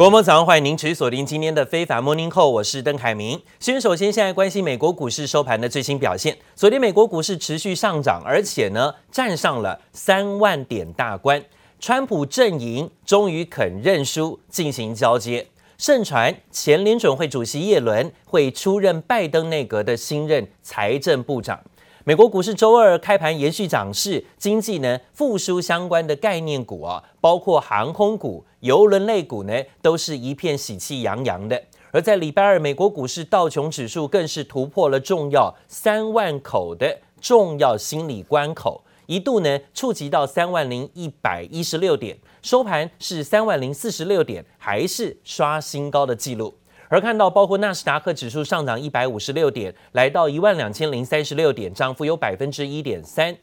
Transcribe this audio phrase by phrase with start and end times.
[0.00, 3.38] 国门早上欢迎您持续锁定今天的非凡 Morning Call，我是邓凯明。
[3.58, 6.34] 先首先现在关心美国股市收盘的最新表现。
[6.54, 11.44] 昨天美国股市持续上涨，而且呢站上了三万点大关。
[11.78, 15.46] 川普阵营终于肯认输，进行交接。
[15.76, 21.60] 盛传前联准会主席耶伦会出任拜登内阁的新任财政部长。
[22.04, 29.52] 美国股市周二开盘延续涨势，经济呢复苏相关的概念股啊，包括航空股、邮轮类股呢，
[29.82, 31.62] 都是一片喜气洋洋的。
[31.90, 46.54] 而在礼拜二，美国股市道琼指数更是突破了重要三万口的重要心理关口，一度呢触及到三万零一百一十六点，收盘是三万零四十六点，还是刷新高的记录。
[46.90, 53.34] 而看到包括纳斯达克指数上涨一百五十六点，来到一万两千零三十六点，涨幅有百分之一点三。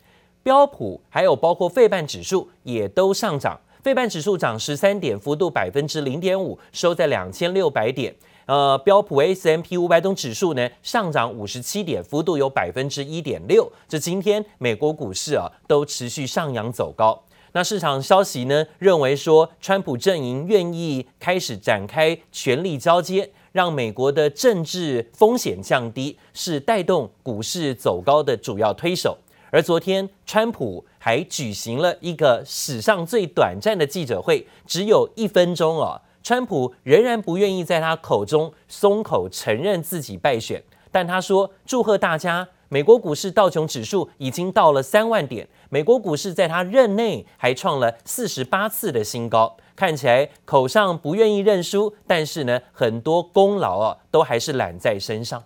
[0.43, 8.13] 标普还有包括费半指数也都上涨，费半指数涨十三点，幅度百分之零点五，收在两千六百点。
[8.47, 13.71] 呃，标普 S M P 五百种指数呢上涨五十七点，幅度有百分之一点六。
[13.87, 17.23] 这今天美国股市啊都持续上扬走高。
[17.53, 23.31] 那市场消息呢认为说，川普阵营愿意开始展开权力交接。
[23.57, 29.17] 让美国的政治风险降低，是带动股市走高的主要推手。
[29.49, 35.99] 而昨天，川普还举行了一个史上最短暂的记者会，只有一分钟哦。
[36.21, 40.61] 川普仍然不愿意在他口中松口承认自己败选，
[40.91, 55.44] 但他说：“祝贺大家，美国股市道琼指数已经到了三万点，美国股市在他任内还创了四十八次的新高。”看起来口上不愿意认输，但是呢，很多功劳啊都还是揽在身上。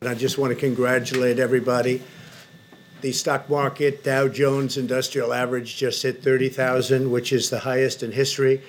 [0.00, 2.00] I just want to congratulate everybody.
[3.02, 8.12] The stock market Dow Jones Industrial Average just hit 30,000, which is the highest in
[8.12, 8.60] history.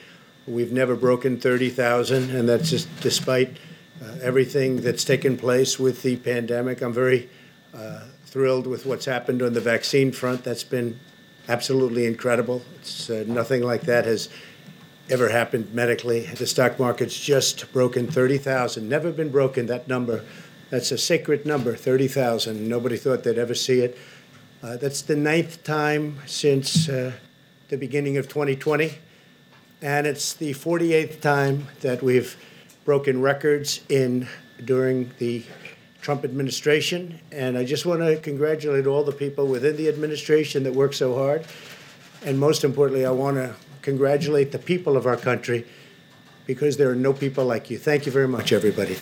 [0.48, 3.58] We've never broken 30,000, and that's just despite
[4.02, 6.81] uh, everything that's taken place with the pandemic.
[6.81, 7.30] I'm very
[7.73, 10.44] uh, thrilled with what's happened on the vaccine front.
[10.44, 10.99] That's been
[11.48, 12.63] absolutely incredible.
[12.81, 14.29] It's uh, nothing like that has
[15.11, 16.27] ever happened medically.
[16.27, 18.89] The stock market's just broken 30,000.
[18.89, 20.25] Never been broken that number.
[20.70, 22.69] That's a sacred number, 30,000.
[22.69, 23.97] Nobody thought they'd ever see it.
[24.63, 27.13] Uh, that's the ninth time since uh,
[27.69, 28.98] the beginning of 2020.
[29.81, 32.37] And it's the 48th time that we've
[32.85, 34.29] broken records in
[34.64, 35.45] during the
[36.01, 37.20] Trump administration.
[37.33, 41.14] And I just want to congratulate all the people within the administration that work so
[41.14, 41.45] hard.
[42.25, 45.67] And most importantly, I want to congratulate the people of our country
[46.47, 47.79] because there are no people like you.
[47.79, 48.97] Thank you very much, everybody.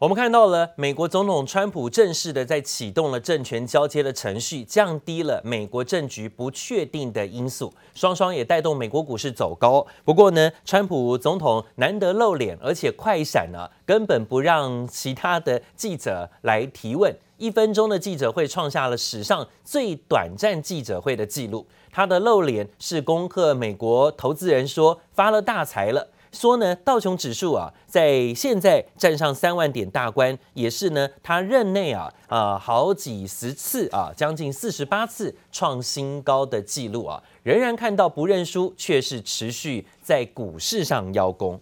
[0.00, 9.86] 我们看到了美国总统川普正式的在启动了政权交接的程序，降低了美国政局不确定的因素，双双也带动美国股市走高。
[10.02, 21.66] 不过呢，川普总统难得露脸，而且快闪呢，根本不让其他的记者来提问，一分钟的记者会创下了史上最短暂记者会的记录。
[21.92, 26.08] 他的露脸是恭贺美国投资人说发了大财了。
[26.32, 41.60] 说呢，道琼指数啊，在现在站上三万点大关，也是呢，他任内啊，啊、好几十次啊，将近四十八次创新高的记录啊，仍然看到不认输，却是持续在股市上邀功。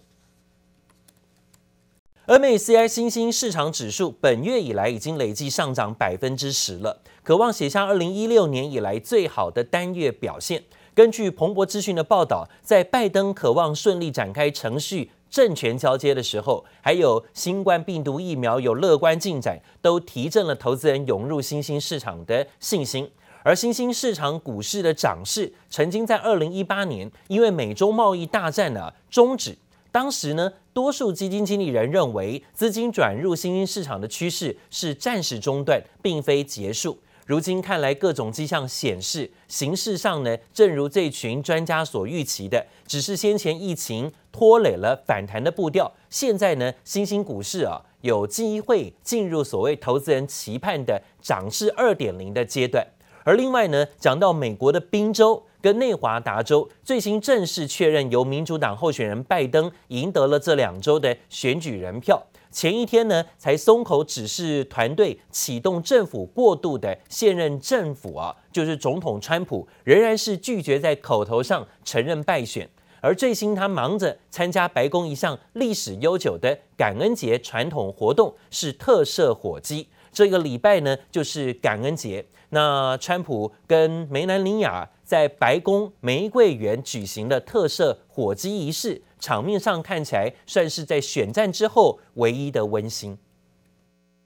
[2.26, 10.64] MSCI 新兴市场指数本月以来已经累计上涨百分之十了，可望写下二零一六年以来最好的单月表现。
[10.98, 23.08] 根据彭博资讯的报道，在拜登渴望顺利展开程序政权交接的时候，还有新冠病毒疫苗有乐观进展，都提振了投资人涌入新兴市场的信心。
[23.44, 29.56] 而新兴市场股市的涨势，曾经在二零一八年因为美中贸易大战呢终止，
[29.92, 36.98] 当时呢，多数基金经理人认为资金转入新兴市场的趋势是暂时中断，并非结束。
[37.28, 45.92] 如今看来，各种迹象显示，形势上呢，正如这群专家所预期的，只是先前疫情拖累了反弹的步调。
[46.08, 52.86] 现在呢，新兴股市啊，有机会进入所谓投资人期盼的涨势二点零的阶段。
[53.24, 62.26] 而另外呢，讲到美国的宾州跟内华达州，最新正式确认由民主党候选人拜登赢得了这两州的选举人票。
[62.50, 72.68] 前一天呢，才松口指示团队启动政府过渡的现任政府啊，就是总统川普仍然是拒绝在口头上承认败选。
[73.00, 79.88] 而最新他忙着参加白宫一项历史悠久的感恩节传统活动，是特赦火鸡。
[80.10, 82.26] 这个礼拜呢，就是感恩节。
[82.48, 93.17] 那川普跟梅兰妮亚在白宫玫瑰园举行的特赦火鸡仪式，场面上看起来算是在选战之后唯一的温馨。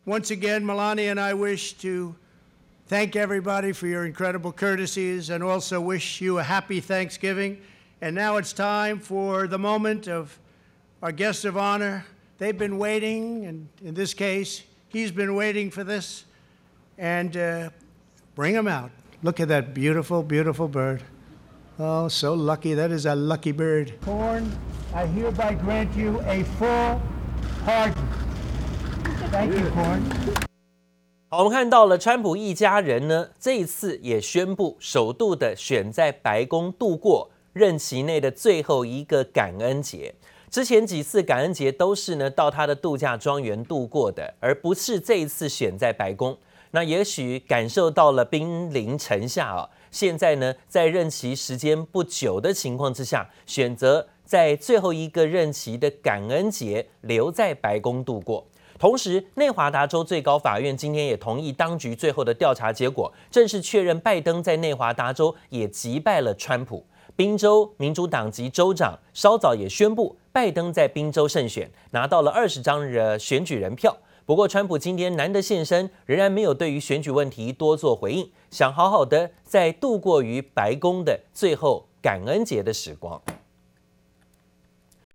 [0.05, 2.15] Once again, Melania and I wish to
[2.87, 7.57] thank everybody for your incredible courtesies and also wish you a happy Thanksgiving.
[8.01, 10.39] And now it's time for the moment of
[11.01, 12.05] our guest of honor.
[12.37, 16.25] They've been waiting, and in this case, he's been waiting for this.
[16.97, 17.69] And uh,
[18.35, 18.91] bring him out.
[19.23, 21.01] Look at that beautiful, beautiful bird.
[21.78, 22.74] Oh, so lucky.
[22.74, 23.94] That is a lucky bird.
[24.04, 24.50] Corn,
[24.94, 27.00] I hereby grant you a full
[27.64, 27.94] pardon.
[29.30, 30.00] Thank you, Corn.
[31.30, 40.14] 好，我们看到了川普一家人呢，这一次也宣布首度的选在白宫度过任期内的最后一个感恩节，
[40.50, 46.36] 之前几次感恩节都是呢到他的度假庄园度过的，而不是这一次选在白宫。
[46.72, 58.44] 那也许感受到了兵临城下啊，现在呢在任期时间不久的情况之下，选择在最后一个任期的感恩节留在白宫度过。
[58.78, 66.84] 同时，内华达州最高法院今天也同意当局最后的调查结果，正式确认拜登在内华达州也击败了川普。
[67.14, 73.96] 宾州民主党籍州长稍早也宣布，拜登在宾州胜选，拿到了二十张的选举人票。
[74.24, 83.20] 不过，川普今天难得现身，仍然没有对于选举问题多做回应，想好好的再度过于白宫的最后感恩节的时光。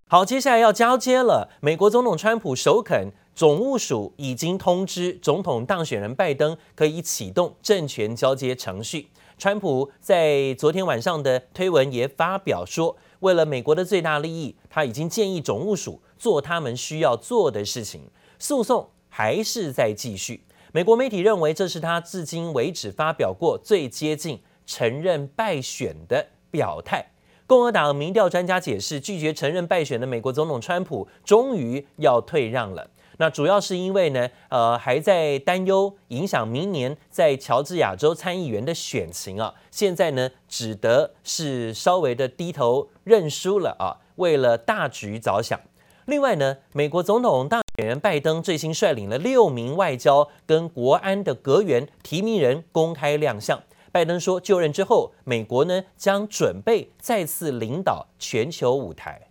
[0.06, 1.50] 好，接下来要交接了。
[1.60, 9.08] 美国总统川普首肯，总务署已经通知总统当选人拜登可以启动政权交接程序。
[9.38, 18.02] 川普在昨天晚上的推文也发表说，为了美国的最大利益，他已经建议总务署做他们需要做的事情。
[18.38, 18.88] 诉讼
[19.18, 20.44] 还是在继续。
[20.70, 27.04] 美国媒体认为，这是他至今为止发表过最接近承认败选的表态。
[27.44, 32.88] 共和党民调专家解释，拒绝承认败选的美国总统川普终于要退让了。
[33.16, 39.52] 那主要是因为呢，呃，还在担忧影响明年在乔治亚州参议员的选情啊。
[39.72, 45.58] 现在呢，只得是稍微的低头认输了啊，为了大局着想。
[46.08, 53.62] 另外呢，美国总统大选人拜登最新率领了六名外交跟国安的阁员提名人公开亮相。
[53.92, 59.28] 拜登说，就任之后，美国呢将准备再次领导全球舞台。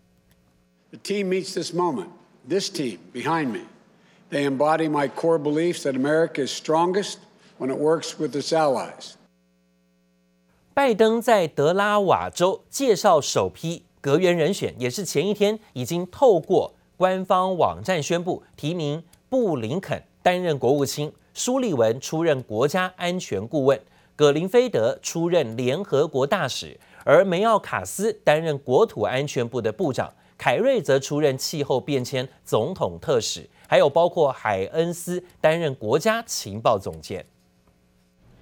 [0.92, 2.10] The team meets this moment.
[2.48, 3.62] This team behind me.
[4.30, 7.16] They embody my core beliefs that America is strongest
[7.58, 9.14] when it works with its allies.
[10.76, 23.80] 拜登在德拉瓦州介绍首批阁员人选，也是前一天已经透过官方网站宣布提名布林肯担任国务卿，苏利文出任国家安全顾问，
[24.16, 33.50] 葛林菲德出任联合国大使，而梅奥卡斯担任国土安全部的部长，凯瑞则出任气候变迁总统特使。
[33.68, 37.26] 还有包括海恩斯担任国家情报总监。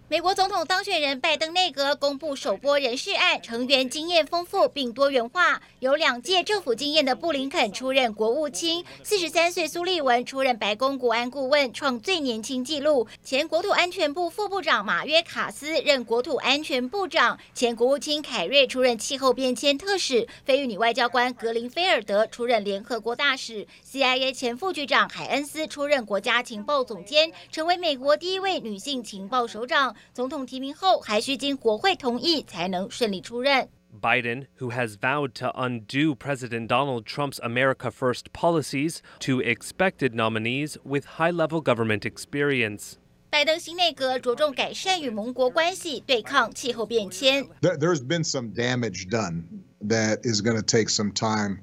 [0.07, 13.07] 美国总统当选人拜登内阁公布首波人事案，成员经验丰富并多元化，有两届政府经验的布林肯出任国务卿，四十三岁苏利文出任白宫国安顾问，创最年轻纪录。
[13.23, 29.95] 前国土安全部副部长马约卡斯任国土安全部长，前国务卿凯瑞出任气候变迁特使，非裔女外交官格林菲尔德出任联合国大使，CIA 前副局长海恩斯出任国家情报总监，成为美国第一位女性情报首长。
[30.12, 33.68] 总统提名后，还需经国会同意才能顺利出任。
[34.00, 41.18] Biden, who has vowed to undo President Donald Trump's America First policies, to expected nominees with
[41.18, 42.94] high-level government experience.
[43.30, 47.44] 拜登新内阁着重改善与盟国关系，对抗气候变迁。
[47.60, 49.44] There, there's been some damage done
[49.86, 51.58] that is going to take some time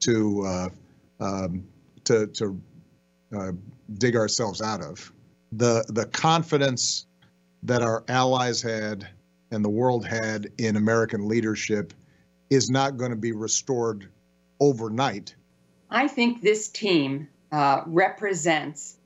[0.00, 0.70] to uh,
[1.18, 1.64] um,
[2.04, 2.56] to to
[3.32, 3.52] uh,
[3.98, 5.12] dig ourselves out of.
[5.56, 7.06] The the confidence
[7.63, 9.07] that our allies had
[9.51, 11.93] and the world had in American leadership
[12.49, 14.09] is not going to be restored
[14.59, 15.35] overnight.
[15.89, 18.97] I think this team uh, represents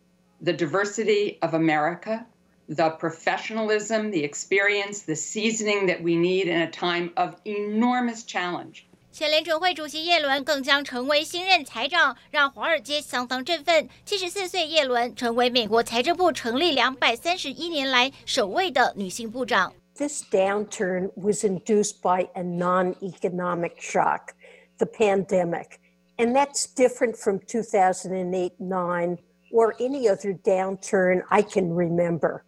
[0.41, 2.25] the diversity of America,
[2.67, 8.87] the professionalism, the experience, the seasoning that we need in a time of enormous challenge.
[9.12, 13.88] 前联准会主席叶伦更将成为新任财长，让华尔街相当振奋。
[14.04, 19.72] 七十四岁叶伦成为美国财政部成立两百三十一年来首位的女性部长。
[19.96, 24.34] This downturn was induced by a non-economic shock,
[24.76, 25.78] the pandemic,
[26.18, 29.16] and that's different from 2008-9
[29.50, 32.42] or any other downturn I can remember.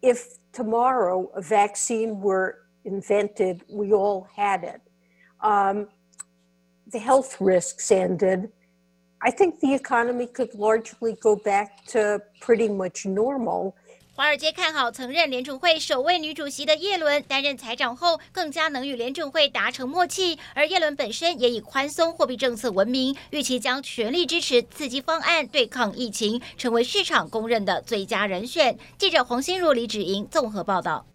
[0.00, 4.80] If tomorrow a vaccine were invented, we all had it.
[5.40, 5.88] Um,
[6.91, 8.49] the health risks ended,
[9.19, 13.73] I think the economy could largely go back to pretty much normal.
[14.15, 20.37] 华尔街看好曾任联准会首位女主席的叶伦担任财长后，更加能与联准会达成默契。
[20.53, 28.77] 而叶伦本身也以宽松货币政策闻名，预期将全力支持刺激方案对抗疫情，成为市场公认的最佳人选。
[28.97, 31.08] 记者黄心如、李芷莹综合报道。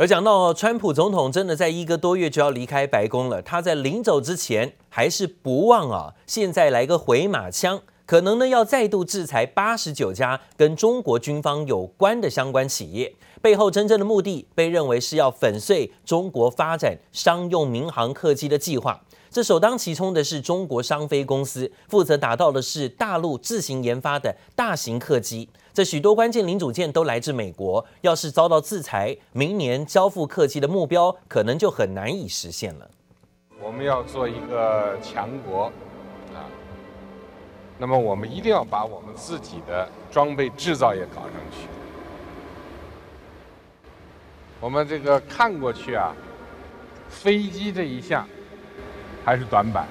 [0.00, 7.78] 而讲到川普总统真的在一个多月就要离开白宫了，他在临走之前还是不忘啊，现在来个回马枪。
[8.06, 19.00] 可能呢要再度制裁八十九家跟中国军方有关的相关企业，背后真正的目的被认为是要粉碎中国发展商用民航客机的计划。
[19.30, 25.48] 这首当其冲的是中国商飞公司，负责打造的是大陆自行研发的大型客机。
[25.72, 32.90] 这许多关键零组件都来自美国，要是遭到制裁，明年交付客机的目标可能就很难以实现了。
[33.62, 35.66] 我们要做一个强国
[36.34, 36.44] 啊。
[37.78, 41.68] 那么我们一定要把我们自己的装备制造业搞上去。
[44.60, 46.14] 我们这个看过去啊，
[47.08, 48.28] 飞机这一项
[49.24, 49.88] 还是短板，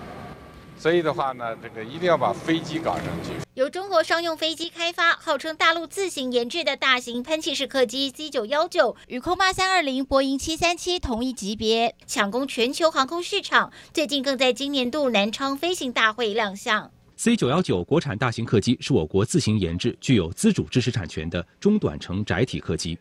[0.78, 3.32] 所以的话呢，这个一定要把飞机搞上去。
[3.56, 13.74] 由中国商用飞机开发，号称大陆自行研制的大型喷气式客机 C 九幺九，与空巴三二零、波音七三七同一级别，抢攻全球航空市场。
[13.92, 16.92] 最近更在今年度南昌飞行大会亮相。
[17.18, 22.98] C 九幺九国产大型客机是我国自行研制、具有自主知识产权的中短程窄体客机。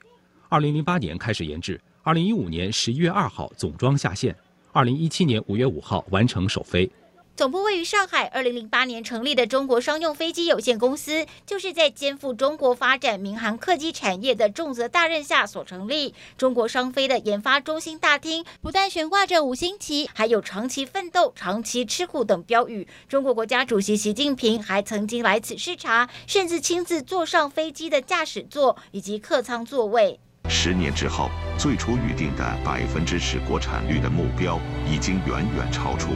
[0.50, 4.34] 二零零八年开始研制，二零一五年十一月二号总装下线，
[4.72, 6.90] 二零一七年五月五号完成首飞。
[7.36, 16.14] 总部位于上海，二零零八年成立的中国商用飞机有限公司，就是在肩负中国发展民航客机产业的重责大任下所成立。
[16.38, 22.88] 中国商飞的研发中心大厅不但悬挂着五星旗，还有“长期奋斗、长期吃苦”等标语。
[23.06, 30.18] 中国国家主席习近平还曾经来此视察，甚至亲自坐上飞机的驾驶座以及客舱座位。
[30.48, 34.58] 十年之后，最初预定的百分之十国产率的目标
[34.90, 36.10] 已经远远超出。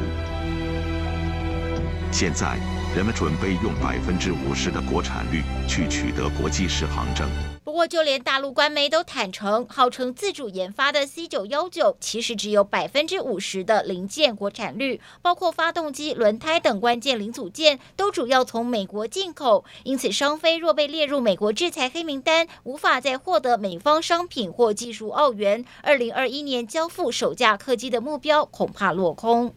[2.11, 2.57] 现在，
[2.97, 7.29] 人们准备用百分之五十的国产率去取得国际适航证。
[7.73, 19.65] 不过，就连大陆官媒都坦承，号称自主研发的 C 九幺九其实只有百分之五十的零件国产率，包括发动机、轮胎等关键零组件都主要从美国进口。
[19.85, 29.55] 因此，商飞若被列入美国制裁黑名单，无法再获得美方商品或技术澳元，二零二一年交付首架客机的目标恐怕落空。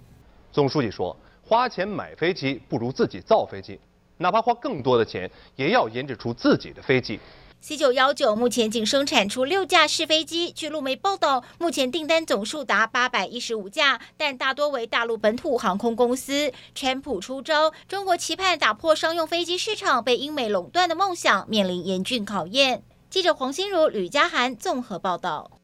[0.54, 1.14] 总书记说。
[1.44, 3.78] 花钱买飞机不如自己造飞机，
[4.18, 7.20] 哪怕花更多的钱，也要研制出自己的飞机。
[7.62, 16.54] C 九幺九目前仅生产出六架试飞机，据路媒报道，目前订单总数达八百一十五架，但大多为大陆本土航空公司。
[16.76, 22.84] 川普出招，中国期盼打破商用飞机市场被英美垄断的梦想，面临严峻考验。
[23.10, 25.55] 记者黄心如、吕嘉涵综合报道。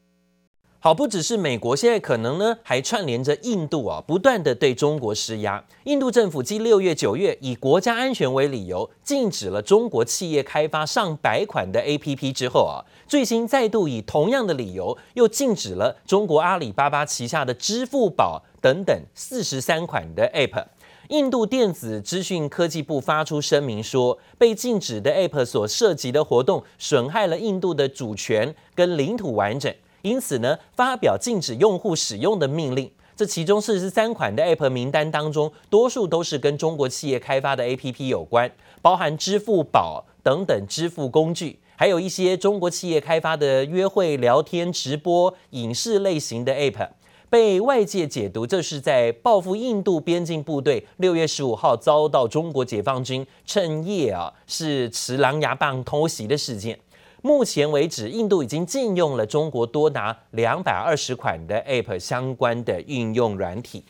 [0.84, 5.64] 好，不只是美国，现在可能呢还串联着印度啊，不断的对中国施压。
[5.84, 20.64] 印度政府继六月、九月以国家安全为理由，禁止了中国企业开发上百款的 APP 之后啊，最新再度以同样的理由，又禁止了中国阿里巴巴旗下的支付宝等等四十三款的 App。
[21.10, 29.72] 印度电子资讯科技部发出声明说，被禁止的 App 所涉及的活动损害了印度的主权跟领土完整。
[30.02, 32.90] 因此呢，发表禁止用户使用的命令。
[33.14, 46.88] 这其中四十三款的 App 名单当中，多数都是跟中国企业开发的 APP 有关，包含支付宝等等支付工具，还有一些中国企业开发的约会、聊天、直播、影视类型的 App，
[47.28, 56.78] 被外界解读这是在报复印度边境部队六月十五号遭到中国解放军趁夜啊是持狼牙棒偷袭的事件。
[57.24, 63.84] 目前为止，印度已经禁用了中国多达两百二十款的 App 相关的应用软体。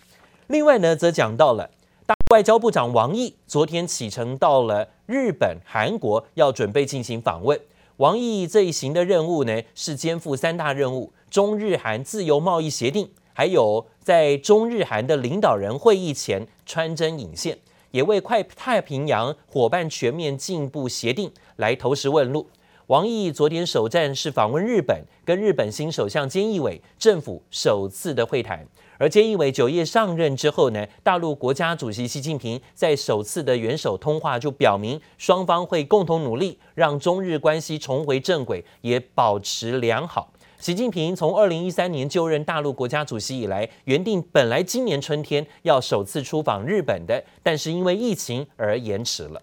[0.48, 1.70] 另外呢，则讲到了
[2.04, 7.58] 大外交部长王毅昨天启程到了日本、韩国，要准备进行访问。
[7.96, 17.56] 王毅这一行的任务呢，是肩负三大任务：中日韩自由贸易协定，还有在中日韩的领导人会议前穿针引线，
[17.92, 22.48] 也为快太平洋伙伴全面进步协定来投石问路。
[22.92, 28.68] 王毅昨天首站是访问日本，跟日本新首相菅义伟政府首次的会谈。
[28.98, 40.30] 而菅义伟九月上任之后呢，大陆国家主席习近平在首次的元首通话就表明，双方会共同努力，让中日关系重回正轨，也保持良好。
[40.58, 49.40] 习近平从二零一三年就任大陆国家主席以来，原定本来今年春天要首次出访日本的，但是因为疫情而延迟了。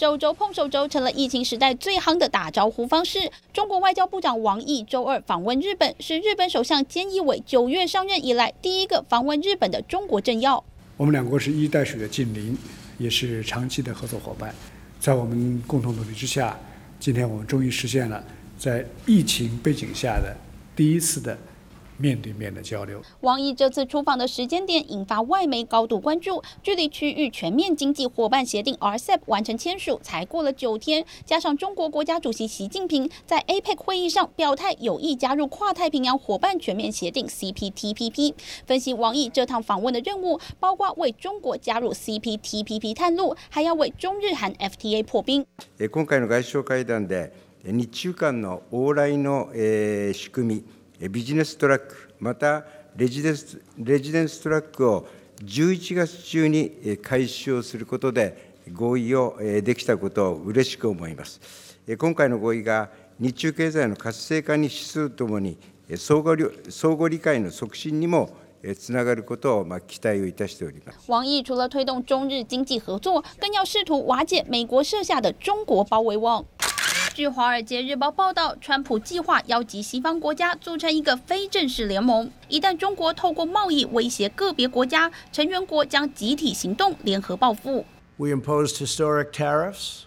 [0.00, 3.30] 手肘碰手肘成了疫情时代最夯的打招呼方式。
[3.52, 10.64] 中国外交部长王毅周二访问日本，是日本首相菅义伟九月上任以来第一个访问日本的中国政要。
[10.96, 12.56] 我们两国是一衣带水的近邻，
[12.96, 14.54] 也是长期的合作伙伴。
[14.98, 16.58] 在我们共同努力之下，
[16.98, 18.24] 今天我们终于实现了
[18.56, 20.34] 在疫情背景下的
[20.74, 21.36] 第一次的。
[21.99, 23.01] 面对面的交流。
[23.21, 26.43] 王毅这次出访的时间点引发外媒高度关注。
[26.61, 38.33] 距离区域全面经济伙伴协定 RCEP 完成签署才过了九天，加上中国国家主席习近平在 APEC 会议上表态有意加入跨太平洋伙伴全面协定 CPTPP。
[38.67, 45.45] 分析王毅这趟访问的任务，包括为中国加入 CPTPP 探路，还要为中日韩 FTA 破冰。
[45.77, 47.31] 今回の外相会谈で
[47.63, 49.49] 日中间の往来の
[50.13, 50.63] 仕组み
[51.08, 52.64] ビジネストラック、また
[52.94, 55.08] レジデンスレジデンストラックを
[55.42, 61.40] 11月中に开始をすることで合意をできたことを嬉しく思います。
[61.98, 65.56] 今回の合意が日中経済の活性化に资すともに
[65.96, 66.36] 相互
[66.68, 68.36] 相互理解の促进にも
[68.78, 70.98] つながることを期待をいたしております。
[71.08, 76.44] 王毅除了推动中日经济合作，更要试图瓦解美国设下的中国包围网。
[77.13, 82.29] 据《华尔街日报》报道，川普计划邀集西方国家组成一个非正式联盟。
[82.49, 87.85] 一旦中国透过贸易威胁个别国家，成员国将集体行动，联合报复。
[88.17, 90.01] We imposed historic tariffs.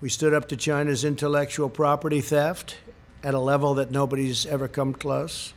[0.00, 2.74] We stood up to China's intellectual property theft
[3.22, 5.50] at a level that nobody's ever come close.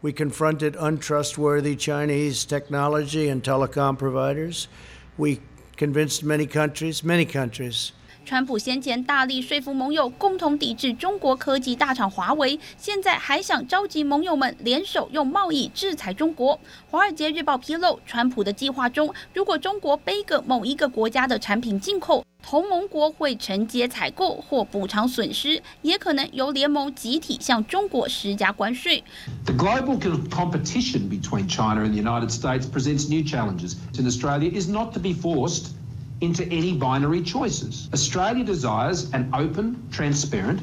[0.00, 4.68] We confronted untrustworthy Chinese technology and telecom providers.
[5.18, 5.40] We
[5.76, 7.92] convinced many countries, many countries.
[8.27, 16.55] 川普先前大力说服盟友共同抵制中国科技大厂华为，现在还想召集盟友们联手用贸易制裁中国。
[16.91, 29.01] 《华尔街日报》披露，川普的计划中，如果中国背个某一个国家的产品进口，同盟国会承接采购或补偿损失，也可能由联盟集体向中国施加关税。
[29.45, 29.97] The global
[30.29, 33.75] competition between China and the United States presents new challenges.
[33.97, 35.76] In Australia, is not to be forced.
[36.21, 37.89] Into any binary choices.
[37.93, 40.61] Australia desires an open, transparent,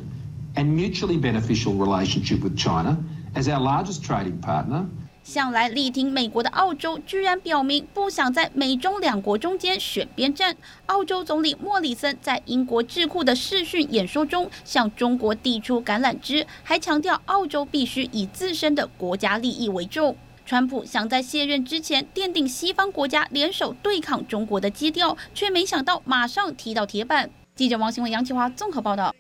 [0.56, 2.96] and mutually beneficial relationship with China
[3.34, 4.86] as our largest trading partner.
[5.22, 10.54] 向来力挺美国的澳洲，居然表明不想在美中两国中间选边站。
[10.84, 20.14] 澳洲总理莫里森在英国智库的视讯演说中，向中国递出橄榄枝，还强调澳洲必须以自身的国家利益为重。
[20.46, 27.30] 川普想在卸任之前奠定西方国家联手对抗中国的基调，却没想到马上踢到铁板。
[27.54, 29.14] 记者王新文、杨启华综合报道。